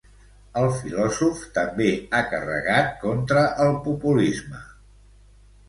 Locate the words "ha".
2.17-2.23